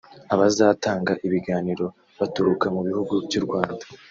Abazatanga 0.33 1.11
ibiganiro 1.27 1.85
baturuka 2.19 2.65
mu 2.75 2.81
bihugu 2.87 3.13
by’u 3.25 3.41
Rwanda 3.45 3.83